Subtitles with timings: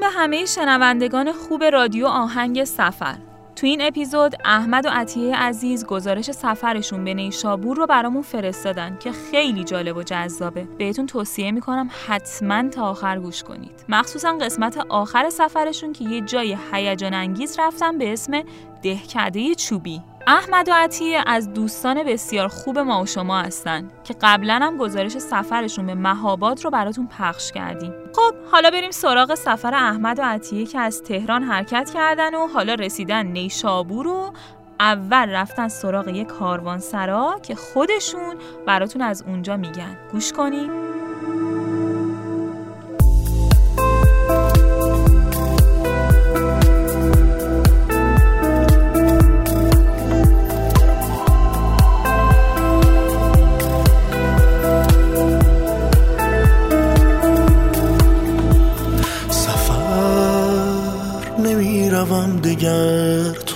[0.00, 3.16] به همه شنوندگان خوب رادیو آهنگ سفر.
[3.56, 9.12] تو این اپیزود احمد و عطیه عزیز گزارش سفرشون به نیشابور رو برامون فرستادن که
[9.12, 10.68] خیلی جالب و جذابه.
[10.78, 13.84] بهتون توصیه می‌کنم حتما تا آخر گوش کنید.
[13.88, 18.42] مخصوصا قسمت آخر سفرشون که یه جای هیجان انگیز رفتن به اسم
[18.82, 20.02] دهکده چوبی.
[20.26, 25.18] احمد و عطیه از دوستان بسیار خوب ما و شما هستن که قبلا هم گزارش
[25.18, 27.92] سفرشون به مهاباد رو براتون پخش کردیم.
[28.16, 32.74] خب حالا بریم سراغ سفر احمد و عطیه که از تهران حرکت کردن و حالا
[32.74, 34.32] رسیدن نیشابور و
[34.80, 39.96] اول رفتن سراغ یک کاروانسرا که خودشون براتون از اونجا میگن.
[40.12, 40.89] گوش کنیم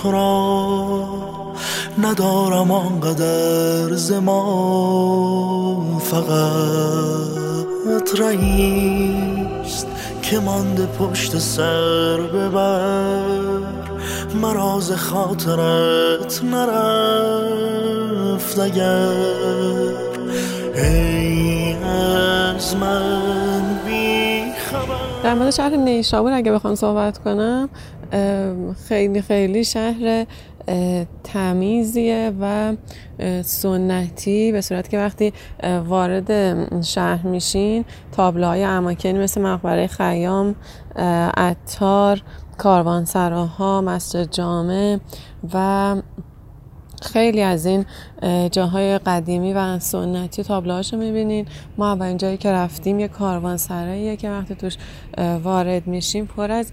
[0.05, 1.07] تو را
[2.01, 9.87] ندارم آنقدر زمان فقط رئیست
[10.21, 13.21] که مانده پشت سر ببر.
[14.41, 19.11] مراز خاطرت نرفت اگر
[20.75, 25.23] ای از من بی خبر.
[25.23, 27.69] در مورد شهر نیشابور اگه بخوام صحبت کنم
[28.87, 30.25] خیلی خیلی شهر
[31.23, 32.75] تمیزیه و
[33.41, 35.33] سنتی به صورت که وقتی
[35.87, 36.31] وارد
[36.81, 40.55] شهر میشین تابلوهای اماکنی مثل مقبره خیام
[41.37, 42.21] عطار
[42.57, 44.97] کاروانسراها مسجد جامع
[45.53, 45.95] و
[47.15, 47.85] خیلی از این
[48.51, 51.45] جاهای قدیمی و سنتی تابلوهاش رو می‌بینین.
[51.77, 54.77] ما اولین جایی که رفتیم یه کاروان سراییه که وقتی توش
[55.43, 56.71] وارد میشیم پر از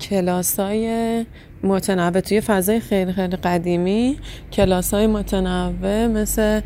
[0.00, 1.26] کلاس های
[1.62, 4.18] متنوع توی فضای خیلی خیلی قدیمی
[4.52, 6.60] کلاس های متنوع مثل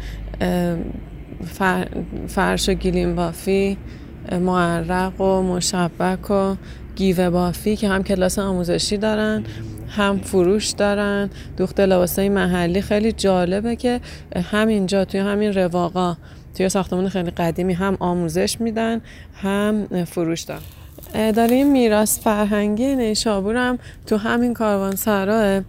[2.28, 3.76] فرش و گیلیم بافی
[4.41, 6.54] معرق و مشبک و
[6.97, 9.44] گیوه بافی که هم کلاس آموزشی دارن.
[9.88, 11.30] هم فروش دارن.
[11.56, 14.00] دوخت لباسای محلی خیلی جالبه که
[14.52, 16.16] همینجا توی همین رواقا
[16.54, 19.00] توی ساختمان خیلی قدیمی هم آموزش میدن
[19.42, 20.62] هم فروش دارن.
[21.30, 25.62] داریم میراث فرهنگی نیشابور هم تو همین کاروان سراه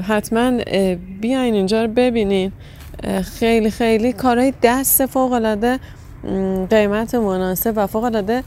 [0.00, 0.58] حتما
[1.20, 2.52] بیاین اینجا رو ببینین.
[3.38, 5.78] خیلی خیلی کارهای دست فوق العاده
[6.70, 8.42] قیمت مناسب و فوق العاده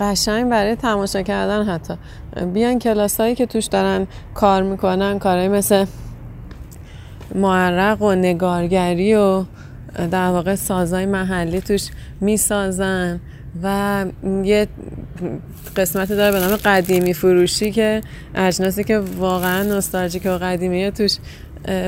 [0.00, 1.94] قشنگ برای تماشا کردن حتی.
[2.54, 5.84] بیان کلاس هایی که توش دارن کار می‌کنن کارهایی مثل
[7.34, 9.44] معرق و نگارگری و
[10.10, 11.88] در واقع سازهای محلی توش
[12.20, 13.20] می‌سازن
[13.62, 14.04] و
[14.44, 14.66] یه
[15.76, 18.00] قسمت داره به نام قدیمی فروشی که
[18.34, 21.16] اجناسی که واقعا نوستالژیک و قدیمیه توش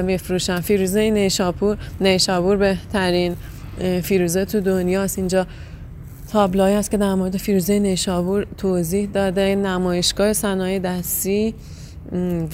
[0.02, 0.60] میفروشن.
[0.60, 3.36] فیروزه نیشابور نیشابور بهترین
[4.02, 5.18] فیروزه تو دنیاست.
[5.18, 5.46] اینجا
[6.34, 11.54] تابلوهایی هست که در مورد فیروزه نیشابور توضیح داده نمایشگاه صنایع دستی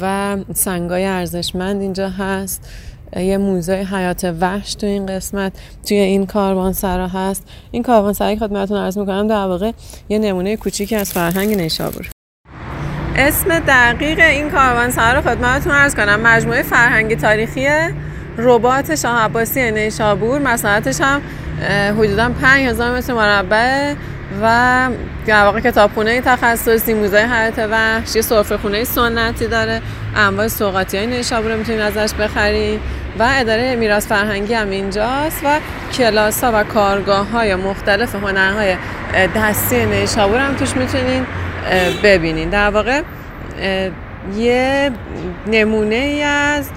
[0.00, 2.68] و سنگای ارزشمند اینجا هست.
[3.16, 5.52] یه موزه حیات وحش تو این قسمت
[5.88, 7.48] توی این کاروانسرا هست.
[7.70, 9.72] این کاروانسرا خدمتتون عرض می‌کنم در واقع
[10.08, 12.10] یه نمونه کوچیکی از فرهنگ نیشابور.
[13.16, 16.20] اسم دقیق این کاروانسرا رو خدمتتون عرض کنم.
[16.20, 17.68] مجموعه فرهنگی تاریخی
[18.38, 20.38] ربات شاه عباسی نیشابور.
[20.38, 21.20] مساحتش هم
[21.68, 23.94] حدودا 5000 متر مربع
[24.42, 24.88] و
[25.26, 29.82] در واقع کتابخونه تخصصی موزه حیات وحش یه سرفه خونه سنتی داره.
[30.16, 32.80] انواع سوغاتی های نیشابور می‌تونید ازش بخرید
[33.18, 35.58] و اداره میراث فرهنگی هم اینجاست و
[35.92, 38.76] کلاس ها و کارگاه های مختلف هنرهای
[39.36, 41.26] دستی نیشابور هم توش می‌تونین
[42.02, 43.02] ببینین در واقع
[44.36, 44.90] یه
[45.46, 46.70] نمونه ای از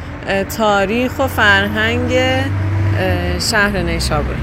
[0.57, 2.13] تاریخ و فرهنگ
[3.51, 4.35] شهر نیشابور.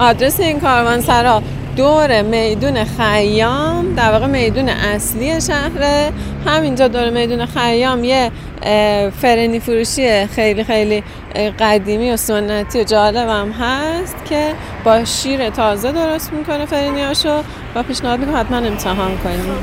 [0.00, 1.42] آدرس این کاروانسرا
[1.76, 6.12] دور میدون خیام در واقع میدون اصلی شهره.
[6.46, 8.30] همینجا دور میدون خیام یه
[9.20, 11.02] فرنی فروشی خیلی خیلی
[11.60, 14.54] قدیمی و سنتی و جالبم هست که
[14.84, 17.42] با شیر تازه درست می‌کنه فرنیاشو.
[17.74, 19.54] و پیشنهاد می‌کنم حتما امتحان کنیم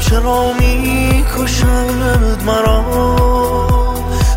[0.00, 3.33] چرا می‌کشد مرا؟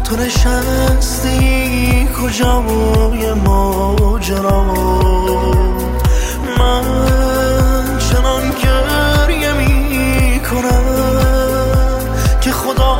[0.09, 4.63] تو نشستی کجا بوی ماجرا
[6.59, 6.83] من
[7.99, 10.83] چنان گریه می‌کنم
[12.41, 12.95] که خدا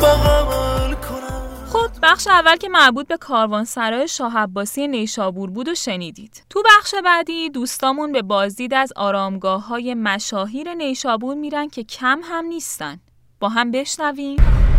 [0.00, 6.44] بغل کنم خب بخش اول که مربوط به کاروانسرای شاه عباسی نیشابور بود و شنیدید.
[6.50, 12.44] تو بخش بعدی دوستامون به بازدید از آرامگاه های مشاهیر نیشابور میرن که کم هم
[12.44, 13.00] نیستن.
[13.40, 14.36] با هم بشنویم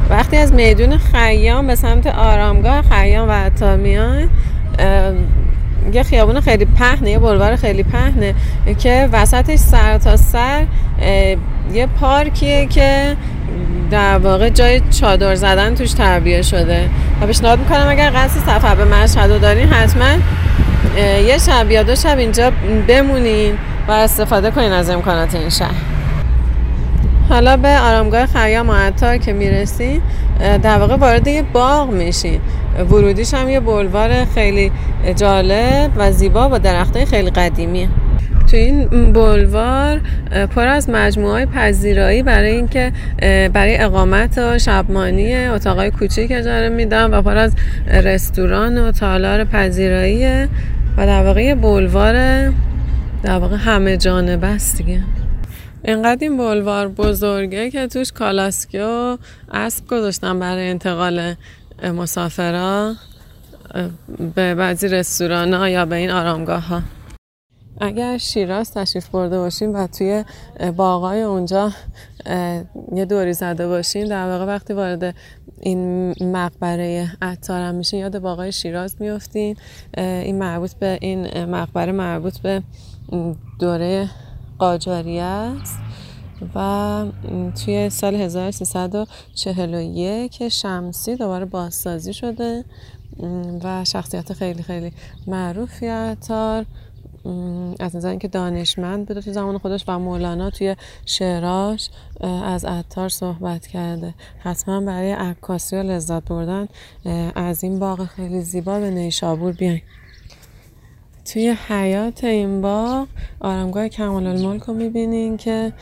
[0.09, 4.29] وقتی از میدون خیام به سمت آرامگاه خیام و عطار میان
[5.93, 8.35] یه خیابون خیلی پهنه یه بلوار خیلی پهنه
[8.79, 10.65] که وسطش سر تا سر
[11.73, 13.17] یه پارکیه که
[13.91, 16.89] در واقع جای چادر زدن توش تربیه شده.
[17.21, 20.17] و پیشنهاد می‌کنم اگر قصد سفر به مشهد رو دارین حتما
[21.27, 22.51] یه شب یا دو شب اینجا
[22.87, 23.53] بمونین
[23.87, 25.92] و استفاده کنین از امکانات این شهر.
[27.33, 30.01] حالا به آرامگاه خیام و که می‌رسین
[30.39, 32.39] در واقع وارد یه باغ میشین
[32.89, 34.71] ورودیش هم یه بلوار خیلی
[35.15, 37.89] جالب و زیبا با درختای خیلی قدیمیه
[38.51, 40.01] تو این بلوار
[40.55, 42.91] پر از مجموعه های پذیرایی برای اینکه
[43.53, 47.55] برای اقامت و شبمانی اتاقای کوچیک اجاره میدن و پر از
[47.87, 50.47] رستوران و تالار پذیرایی.
[50.97, 52.13] و در واقع بلوار
[53.23, 54.99] در واقع همه جانبه است دیگه.
[55.85, 59.17] اینقدر این بلوار بزرگه که توش کالاسکی و
[59.51, 61.35] اسب گذاشتن برای انتقال
[61.83, 62.93] مسافرا
[64.35, 66.81] به بعضی رستوران ها یا به این آرامگاه ها
[67.81, 70.23] اگر شیراز تشریف برده باشین و توی
[70.77, 71.71] باغای اونجا
[72.95, 75.15] یه دوری زده باشین در واقع وقتی وارد
[75.61, 79.57] این مقبره عطار هم میشین یاد باغای شیراز میفتین
[79.97, 82.63] این مربوط به این مقبره مربوط به
[83.59, 84.09] دوره
[84.59, 85.79] قاجاری است
[86.55, 87.05] و
[87.65, 92.65] توی سال 1341 شمسی دوباره بازسازی شده
[93.63, 94.91] و شخصیت خیلی خیلی
[95.27, 96.65] معروفی عطار
[97.79, 101.89] از نظر اینکه دانشمند بوده تو زمان خودش و مولانا توی شعراش
[102.43, 104.13] از عطار صحبت کرده.
[104.39, 106.67] حتما برای عکاسی و لذت بردن
[107.35, 109.81] از این باغ خیلی زیبا به نیشابور بیاین.
[111.25, 113.07] توی حیات این باغ
[113.39, 115.73] آرامگاه کمال الملک رو می‌بینین که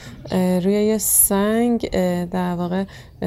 [0.63, 1.89] روی یه سنگ
[2.25, 2.85] در واقع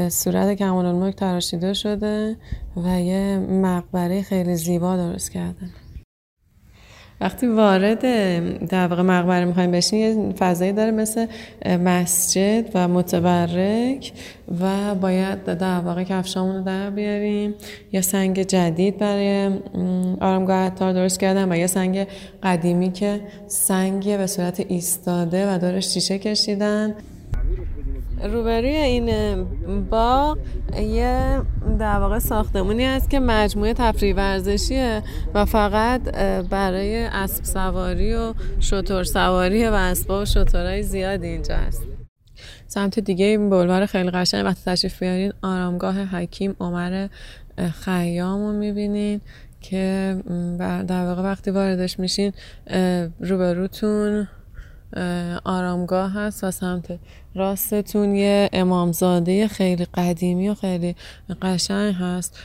[0.08, 2.36] صورت کمال الملک تراشیده شده
[2.76, 5.70] و یه مقبره خیلی زیبا درست کردن
[7.20, 8.00] وقتی وارد
[8.68, 11.26] در واقع مقبره می‌خوایم بشین یه فضایی داره مثل
[11.66, 14.12] مسجد و متبرک
[14.60, 17.54] و باید در واقع کفشامون رو در بیاریم.
[17.92, 19.50] یا سنگ جدید برای
[20.20, 22.06] آرامگاه عطار درست کردن و یا سنگ
[22.42, 26.94] قدیمی که سنگی به صورت ایستاده و دارش شیشه کشیدن.
[28.22, 29.44] روبروی این
[29.90, 30.38] باغ
[30.80, 31.42] یه
[31.78, 35.02] در واقع ساختمونی هست که مجموعه تفریح ورزشیه
[35.34, 36.00] و فقط
[36.50, 41.82] برای اسب سواری و شتر سواری و اسبا و شترهای زیادی اینجا هست.
[42.66, 47.08] سمت دیگه این بلوار خیلی قشنگ وقتی تشریف بیارین آرامگاه حکیم عمر
[47.84, 49.20] خیام رو می‌بینین
[49.60, 50.16] که
[50.88, 52.32] در واقع وقتی واردش میشین
[53.20, 54.28] روبروتون
[55.44, 56.98] آرامگاه هست و سمت
[57.34, 60.96] راستتون یه امامزاده خیلی قدیمی و خیلی
[61.42, 62.38] قشنگ هست.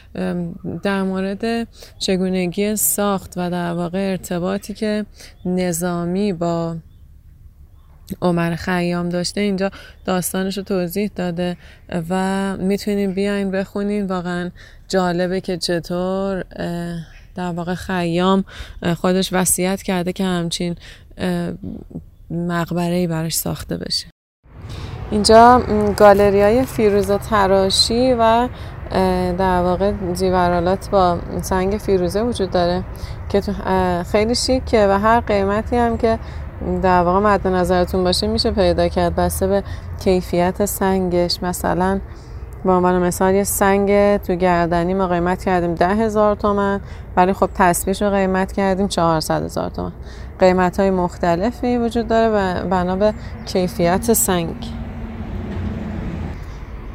[0.84, 1.68] در مورد
[2.00, 5.06] چگونگی ساخت و در واقع ارتباطی که
[5.46, 6.76] نظامی با
[8.22, 9.72] عمر خیام داشته اینجا
[10.06, 11.58] داستانش رو توضیح داده
[12.10, 14.52] و می‌تونین بیاین بخونین واقعا
[14.88, 16.44] جالبه که چطور
[17.36, 18.46] در واقع خیام
[18.98, 20.76] خودش وصیت کرده که همچین
[22.32, 24.08] مقبره براش ساخته بشه.
[25.12, 25.62] اینجا
[25.98, 28.48] گالری های فیروزه تراشی و
[29.38, 32.84] در واقع زیورالات با سنگ فیروزه وجود داره
[33.30, 33.42] که
[34.12, 36.20] خیلی شیکه و هر قیمتی هم که
[36.82, 39.64] در واقع مد نظرتون باشه میشه پیدا کرد بسته به
[40.00, 41.44] کیفیت سنگش.
[41.44, 42.00] مثلا
[42.66, 46.80] با عنوان مثال یه سنگ تو گردنی ما قیمت کردیم ده هزار تومن
[47.18, 49.92] ولی خب تصویش رو قیمت کردیم چهارصد هزار تومن.
[50.40, 53.14] قیمت های مختلفی وجود داره و بنا به
[53.46, 54.56] کیفیت سنگ.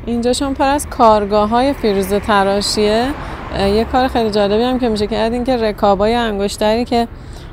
[0.06, 3.06] اینجا چون پر از کارگاه های فیروزه تراشیه.
[3.58, 7.08] یه کار خیلی جالبی هم که میشه که این که رکابای انگشتری که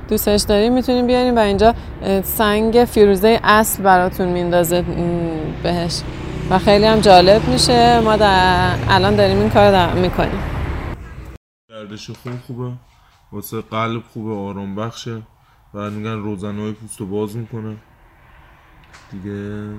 [0.09, 1.73] دوستش داریم می‌تونیم بیاریم و اینجا
[2.23, 4.83] سنگ فیروزه اصل براتون میندازه
[5.63, 6.01] بهش.
[6.51, 7.99] و خیلی هم جالب میشه.
[7.99, 10.39] ما در الان داریم این کار در می‌کنیم.
[11.69, 12.71] گردش خون خوبه.
[13.31, 15.21] واسه قلب خوبه آرام بخشه.
[15.73, 17.75] و میگن روزنهای پوست رو باز می‌کنه.
[19.11, 19.69] دیگه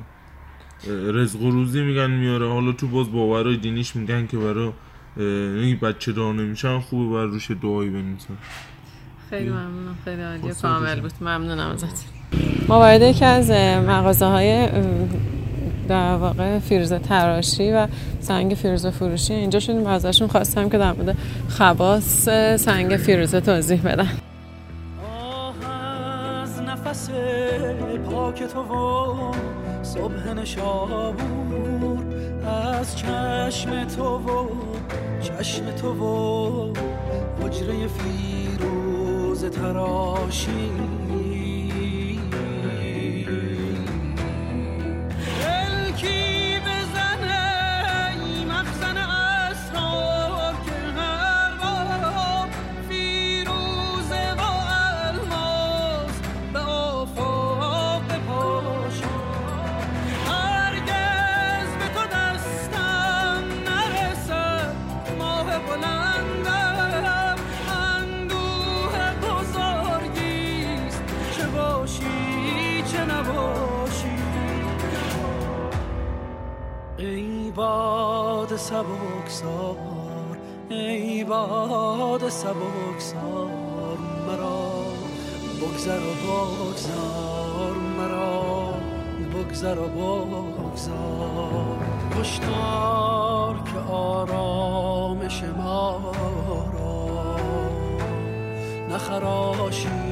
[0.88, 2.48] رزق و روزی میگن میاره.
[2.48, 4.72] حالا تو باز باورای دینیش میگن که برای
[5.16, 8.36] این بچه دار نمیشن خوبه بر روش دعایی بنویسن.
[9.30, 10.54] خیلی ممنونم خیلی عالیه.
[10.54, 11.12] کامل بود.
[11.20, 12.04] ممنونم ازت
[12.68, 13.50] ما وارد یکی از
[13.86, 14.68] مغازه های
[15.88, 17.86] در واقع فیروزه تراشی و
[18.20, 19.34] سنگ فیروزه فروشی.
[19.34, 21.16] اینجا شدیم و ازشون خواستم که در مورد
[21.48, 24.08] خواص سنگ فیروزه توضیح بدن.
[26.68, 27.10] نفس
[28.10, 29.32] پاک تو و
[29.82, 32.04] صبح نشابور
[32.80, 34.48] از چشم تو و
[35.22, 36.72] چشم تو و
[37.42, 40.70] حجره فیروز تراشی.
[78.72, 78.84] باد
[79.28, 80.38] سبکسار
[80.68, 84.82] ای باد سبکسار مرا.
[85.60, 88.74] بگذر و بگذار مرا
[89.34, 91.78] بگذر و بگذار.
[92.20, 96.12] کشتار که آرامش ما
[96.72, 97.36] را.
[98.90, 100.11] نخراشی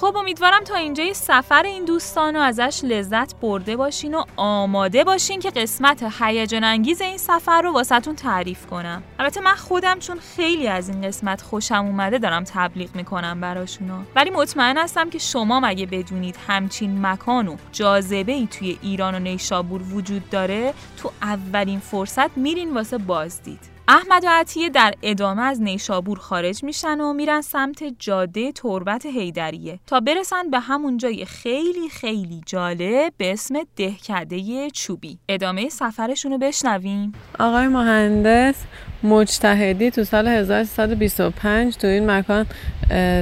[0.00, 5.40] خب امیدوارم تا اینجای سفر این دوستان رو ازش لذت برده باشین و آماده باشین
[5.40, 9.02] که قسمت هیجان انگیز این سفر رو واسهتون تعریف کنم.
[9.18, 14.02] البته من خودم چون خیلی از این قسمت خوشم اومده دارم تبلیغ می‌کنم براشونو.
[14.16, 19.18] ولی مطمئن هستم که شما مگه بدونید همچین مکان و جاذبه ای توی ایران و
[19.18, 23.77] نیشابور وجود داره تو اولین فرصت میرین واسه بازدید.
[23.90, 29.78] احمد و عطیه در ادامه از نیشابور خارج میشن و میرن سمت جاده تربت هیدریه
[29.86, 35.18] تا برسن به همون جای خیلی خیلی جالب به اسم دهکده چوبی.
[35.28, 37.12] ادامه سفرشون رو بشنویم.
[37.38, 38.54] آقای مهندس
[39.02, 42.46] مجتهدی تو سال 1325 تو این مکان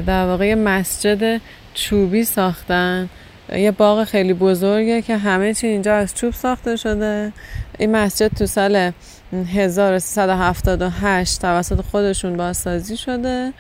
[0.06, 1.40] در واقع مسجد
[1.75, 3.08] چوبی ساختن.
[3.52, 7.32] یه باغ خیلی بزرگه که همه چی اینجا از چوب ساخته شده.
[7.78, 8.92] این مسجد تو سال
[9.33, 13.52] 1378 توسط خودشون بازسازی شده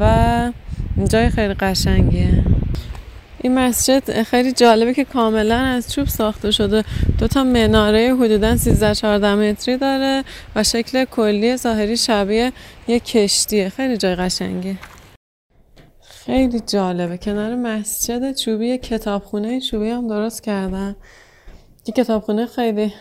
[0.00, 0.52] و
[1.08, 2.44] جای خیلی قشنگیه.
[3.42, 6.84] این مسجد خیلی جالبه که کاملا از چوب ساخته شده.
[7.18, 10.24] دو تا مناره حدودا 13 14 متری داره
[10.56, 12.52] و شکل کلی ظاهری شبیه
[12.88, 13.68] یه کشتیه.
[13.68, 14.76] خیلی جای قشنگیه.
[16.02, 17.18] خیلی جالبه.
[17.18, 20.96] کنار مسجد چوبی کتابخونه چوبی هم درست کردن
[21.86, 22.92] یه کتابخونه خیلی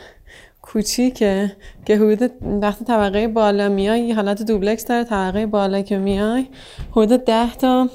[0.74, 6.48] کوچیکه که حدود وقتی طبقه بالا میای حالت دوبلکس داره طبقه بالا که میای
[6.92, 7.90] حدود ده تا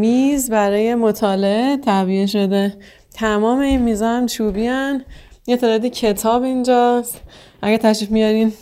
[0.00, 2.74] میز برای مطالعه تعبیه شده.
[3.14, 5.04] تمام این میزا هم چوبی هن.
[5.46, 7.20] یه تعدادی کتاب اینجاست.
[7.62, 8.52] اگه تشریف میارین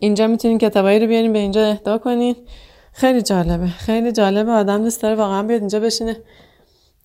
[0.00, 2.36] اینجا می‌تونین کتابایی رو بیارین به اینجا اهدا کنین.
[2.92, 3.66] خیلی جالبه.
[3.66, 4.50] خیلی جالبه.
[4.50, 6.16] آدم دوست داره واقعا بیاد اینجا بشینه.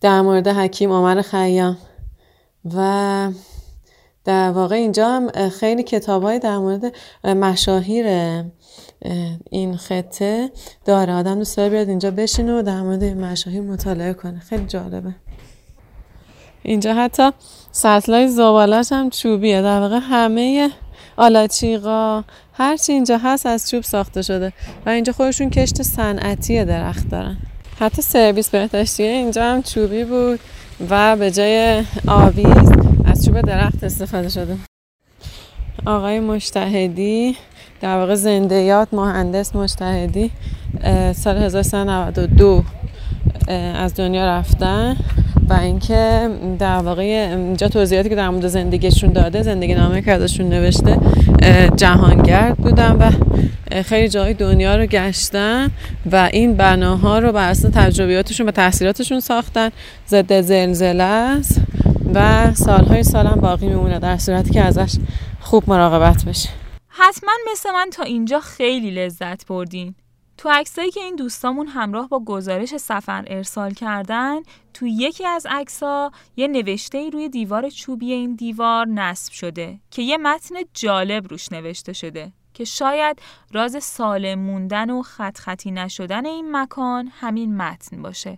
[0.02, 1.78] در مورد حکیم عمر خیام.
[2.76, 3.32] و
[4.26, 6.94] در واقع اینجا هم خیلی کتاب در مورد
[7.26, 8.06] مشاهیر
[9.52, 10.52] این خطه
[10.86, 11.14] داره.
[11.14, 14.40] آدم دوست داره بیاد اینجا بشینه و در مورد مشاهیر مطالعه کنه.
[14.40, 15.16] خیلی جالبه.
[16.64, 17.32] اینجا حتی
[17.72, 19.62] سطلای زبالاش هم چوبیه.
[19.62, 20.70] در واقع همه
[21.18, 22.24] آلاچیقا
[22.54, 24.54] هرچی اینجا هست از چوب ساخته شده
[24.86, 27.38] و اینجا خودشون کشت صنعتی درخت دارن.
[27.80, 30.40] حتی سرویس بهداشتی اینجا هم چوبی بود.
[30.90, 32.72] و به جای آویز
[33.06, 34.58] از چوب درخت استفاده شده.
[35.86, 37.36] آقای مشتهدی
[37.82, 40.32] در واقع زندیات مهندس مشتهدی
[41.16, 42.64] سال 1392
[43.76, 44.98] از دنیا رفتن.
[45.50, 46.30] و اینکه
[46.60, 50.98] در واقع اینجا توضیحاتی که در مورد زندگیشون داده زندگی نامه که ازشون نوشته
[51.76, 53.12] جهانگرد بودن و
[53.84, 55.72] خیلی جای دنیا رو گشتن
[56.12, 59.70] و این بناها رو بر اساس تجربیاتشون و تحصیلاتشون ساختن
[60.08, 61.62] ضد زلزله است
[62.14, 64.96] و سالهای سالم باقی میمونه در صورتی که ازش
[65.40, 66.50] خوب مراقبت بشه.
[66.88, 69.96] حتما مثل من تا اینجا خیلی لذت بردین.
[70.40, 74.42] تو عکسایی که این دوستامون همراه با گزارش سفر ارسال کردن
[74.74, 80.02] تو یکی از عکسا یه نوشته ای روی دیوار چوبی این دیوار نصب شده که
[80.02, 83.22] یه متن جالب روش نوشته شده که شاید
[83.54, 88.38] راز سالم موندن و خط خطی نشدن این مکان همین متن باشه.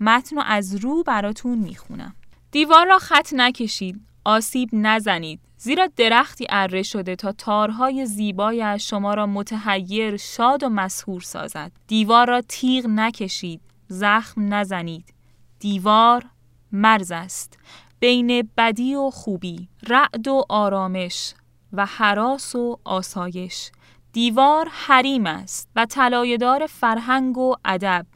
[0.00, 2.14] متن رو از رو براتون می‌خونم.
[2.50, 5.40] دیوار را خط نکشید آسیب نزنید.
[5.58, 11.72] زیرا درختی اره شده تا تارهای زیبایش شما را متحیر شاد و مسهور سازد.
[11.86, 15.14] دیوار را تیغ نکشید زخم نزنید.
[15.58, 16.24] دیوار
[16.72, 17.58] مرز است.
[18.00, 21.34] بین بدی و خوبی رعد و آرامش
[21.72, 23.70] و حراس و آسایش.
[24.12, 28.06] دیوار حریم است و طلایه‌دار فرهنگ و ادب.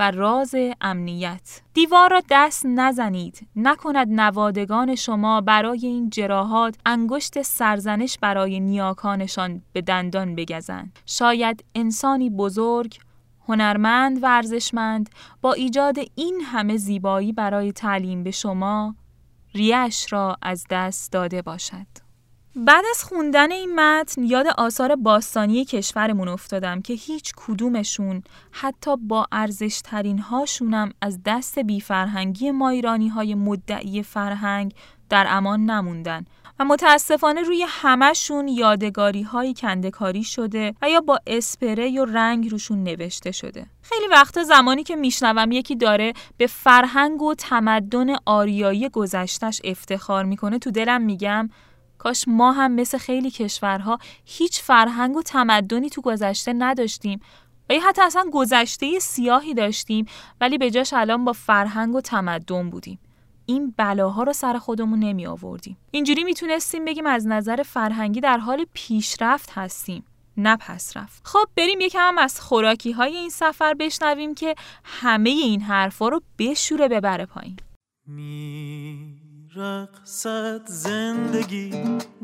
[0.00, 1.60] و راز امنیت.
[1.74, 3.48] دیوار را دست نزنید.
[3.56, 10.98] نکند نوادگان شما برای این جراحات انگشت سرزنش برای نیاکانشان به دندان بگزند.
[11.06, 12.98] شاید انسانی بزرگ
[13.48, 15.10] هنرمند و ارزشمند
[15.42, 18.94] با ایجاد این همه زیبایی برای تعلیم به شما
[19.54, 22.09] ریش را از دست داده باشد.
[22.56, 29.26] بعد از خوندن این متن یاد آثار باستانی کشورمون افتادم که هیچ کدومشون حتی با
[29.32, 34.74] ارزشترین هاشونم از دست بیفرهنگی ما ایرانی های مدعی فرهنگ
[35.08, 36.24] در امان نموندن
[36.58, 42.82] و متاسفانه روی همهشون یادگاری های کندکاری شده و یا با اسپری و رنگ روشون
[42.82, 43.66] نوشته شده.
[43.82, 50.58] خیلی وقتا زمانی که میشنوم یکی داره به فرهنگ و تمدن آریایی گذشتش افتخار می‌کنه
[50.58, 51.50] تو دلم میگم
[52.00, 57.20] کاش ما هم مثل خیلی کشورها هیچ فرهنگ و تمدنی تو گذشته نداشتیم.
[57.70, 60.06] و یا حتی اصلا گذشته سیاهی داشتیم
[60.40, 62.98] ولی به جاش الان با فرهنگ و تمدن بودیم.
[63.46, 65.76] این بلاها رو سر خودمون نمی آوردیم.
[65.90, 70.04] اینجوری می‌تونستیم بگیم از نظر فرهنگی در حال پیشرفت هستیم
[70.36, 71.22] نه پس رفت.
[71.24, 74.54] خب بریم یکم هم از خوراکی های این سفر بشنویم که
[74.84, 77.56] همه این حرفا رو بشوره ببره پایین.
[79.56, 81.70] رقصد زندگی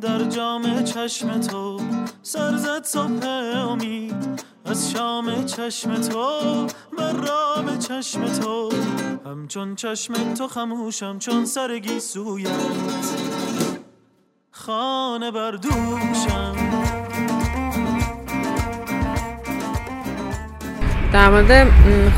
[0.01, 1.81] در جام چشم تو
[2.23, 6.67] سرزد صبح امید از شام چشم تو
[6.99, 8.73] من رام چشم تو.
[9.25, 12.51] همچون چشم تو خموشم چون سرگی سویت.
[14.51, 16.57] خانه بردوشم
[21.13, 21.69] در مورد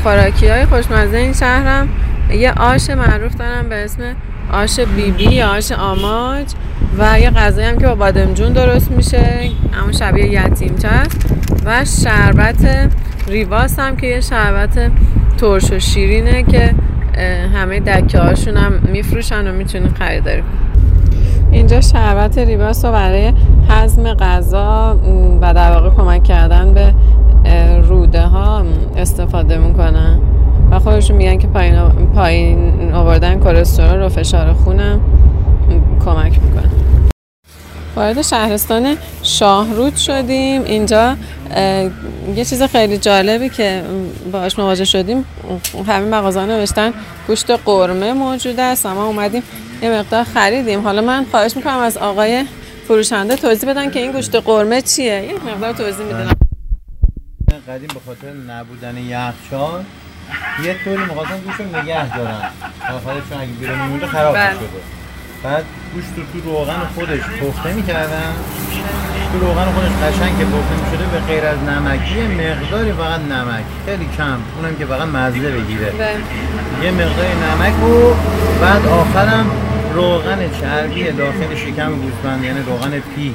[0.03, 1.89] خوراکی های خوشمزه این شهرم
[2.29, 4.15] یه آش معروف دارم به اسم
[4.53, 6.47] آش بیبی یا آش آماج
[6.97, 9.51] و یه غذایی هم که با بادمجون درست میشه.
[9.71, 11.35] همون شبیه یتیم هست
[11.65, 12.89] و شربت
[13.27, 14.91] ریواس هم که یه شربت
[15.37, 16.75] ترش و شیرینه که
[17.53, 20.43] همه دکه هاشون هم میفروشن و می‌تونین خریداری
[21.51, 23.33] اینجا شربت ریواس رو برای
[23.69, 24.99] هضم غذا
[25.41, 26.93] و در واقع کمک کردن به
[27.81, 28.65] روده ها
[28.97, 30.19] استفاده می‌کنن.
[30.71, 31.75] و خودشون میگن که پایین,
[32.15, 35.01] پایین آوردن کلسترول و فشار خونم
[36.05, 36.69] کمک می‌کنه.
[37.95, 40.63] وارد شهرستان شاهرود شدیم.
[40.63, 41.15] اینجا
[42.35, 43.83] یه چیز خیلی جالبی که
[44.31, 45.25] باش مواجه شدیم.
[45.87, 46.93] همه مغازه نوشتن
[47.27, 48.85] گوشت قرمه موجود است.
[48.85, 49.43] ما اومدیم
[49.81, 50.81] یه مقدار خریدیم.
[50.81, 52.45] حالا من خواهش می‌کنم از آقای
[52.87, 55.05] فروشنده توضیح بدن که این گوشت قرمه چیه.
[55.05, 56.33] یه مقدار توضیح می‌دونم
[57.67, 59.83] قدیم به خاطر نبودن یخچال
[60.63, 62.41] یه طوری می‌خواستن گوشت نگه دارن
[63.29, 64.53] چون اگه بیرون میمونده خراب بله.
[64.53, 64.81] شده.
[65.43, 68.33] بعد گوشت رو تو روغن خودش پخته می‌کردن
[69.31, 73.63] تو روغن خودش قشنگ که پخته می‌شده به غیر از نمک یه مقداری فقط نمک.
[73.85, 74.37] خیلی کم.
[74.57, 75.91] اونم که فقط مزه بگیره.
[75.91, 76.15] بله.
[76.83, 78.13] یه مقداری نمک و
[78.61, 79.51] بعد آخرم
[79.93, 83.33] روغن چربی داخل شکم گوسفند یعنی روغن پی.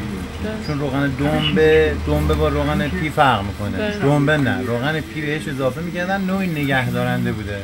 [0.66, 3.90] چون روغن دنبه دنبه با روغن پی فرق می‌کنه.
[4.02, 7.58] دنبه نه روغن پی بهش اضافه می‌کردن نوعی نگهدارنده بوده.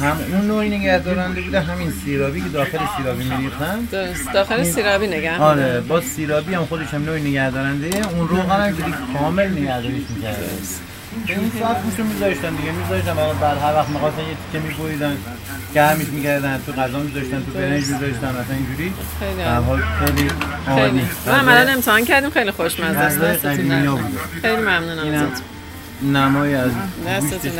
[0.00, 3.88] هم اون نوعی نگهدارنده بوده همین سیرابی که داخل سیرابی میریختن.
[4.34, 7.90] داخل سیرابی نگه آره با سیرابی هم خودش هم نوعی نگهدارنده.
[8.16, 10.48] اون روغن هم کامل نگهداریش می‌کرده.
[11.26, 12.72] این ساعت گوشو میذاشتن دیگه.
[12.72, 15.16] میذاشتن برای بعد هر وقت می‌خواستن یه تیکه میبریدن
[15.74, 18.92] گرمش می‌کردن تو غذا میذاشتن تو برنج میذاشتن مثلا اینجوری.
[19.20, 20.30] خیلی حال خیلی
[20.68, 21.02] عالی.
[21.26, 23.48] ما الان امتحان کردیم خیلی خوشمزه است.
[24.42, 25.42] خیلی ممنونم ازت
[26.02, 26.70] نمای از
[27.06, 27.52] دستتون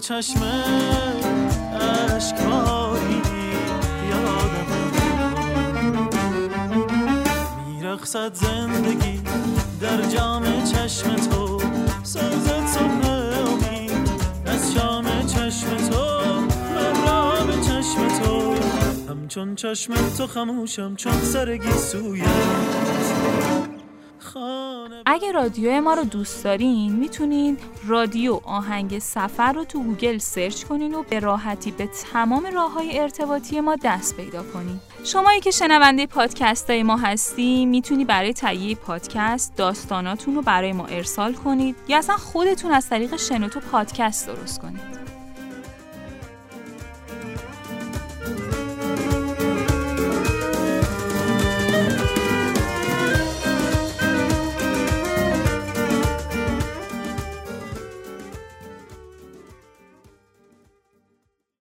[0.00, 0.40] چشم
[2.16, 3.22] اشکایی
[4.10, 4.70] یادم
[7.68, 9.20] میرخصد زندگی
[9.80, 11.60] در جام چشم تو
[12.02, 14.10] سازد صبح امید
[14.46, 16.20] از شام چشم تو
[16.74, 18.54] من را به چشم تو.
[19.08, 22.79] همچون چشم تو خموشم چون سرگی سویت
[25.06, 30.94] اگه رادیو ما رو دوست دارین می‌تونین رادیو آهنگ سفر رو تو گوگل search کنین
[30.94, 34.80] و به راحتی به تمام راه های ارتباطی ما دست پیدا کنین.
[35.04, 40.86] شمایی که شنونده پادکست های ما هستی می‌تونی برای تهیه پادکست داستاناتون رو برای ما
[40.86, 44.99] ارسال کنید یا اصلا خودتون از طریق شنوتو پادکست درست کنید.